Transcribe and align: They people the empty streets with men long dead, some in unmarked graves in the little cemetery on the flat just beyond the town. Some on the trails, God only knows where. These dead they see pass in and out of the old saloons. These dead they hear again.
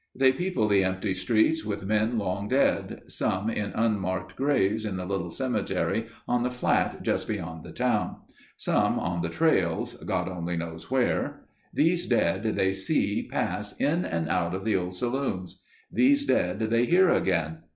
They 0.15 0.31
people 0.31 0.67
the 0.67 0.83
empty 0.83 1.13
streets 1.13 1.63
with 1.63 1.85
men 1.85 2.17
long 2.17 2.47
dead, 2.47 3.01
some 3.05 3.51
in 3.51 3.69
unmarked 3.73 4.35
graves 4.35 4.83
in 4.83 4.97
the 4.97 5.05
little 5.05 5.29
cemetery 5.29 6.07
on 6.27 6.41
the 6.41 6.49
flat 6.49 7.03
just 7.03 7.27
beyond 7.27 7.63
the 7.63 7.71
town. 7.71 8.15
Some 8.57 8.97
on 8.97 9.21
the 9.21 9.29
trails, 9.29 9.93
God 10.03 10.27
only 10.27 10.57
knows 10.57 10.89
where. 10.89 11.45
These 11.71 12.07
dead 12.07 12.41
they 12.55 12.73
see 12.73 13.29
pass 13.31 13.79
in 13.79 14.03
and 14.03 14.27
out 14.27 14.55
of 14.55 14.65
the 14.65 14.75
old 14.75 14.95
saloons. 14.95 15.61
These 15.91 16.25
dead 16.25 16.59
they 16.61 16.85
hear 16.87 17.11
again. 17.11 17.59